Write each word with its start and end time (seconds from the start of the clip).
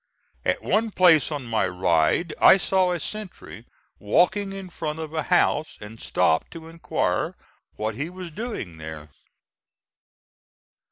At 0.43 0.63
one 0.63 0.89
place 0.89 1.31
on 1.31 1.45
my 1.45 1.67
ride, 1.67 2.33
I 2.41 2.57
saw 2.57 2.89
a 2.89 2.99
sentry 2.99 3.67
walking 3.99 4.51
in 4.51 4.71
front 4.71 4.97
of 4.97 5.13
a 5.13 5.21
house, 5.21 5.77
and 5.79 6.01
stopped 6.01 6.49
to 6.53 6.67
inquire 6.67 7.35
what 7.75 7.93
he 7.93 8.09
was 8.09 8.31
doing 8.31 8.77
there. 8.77 9.09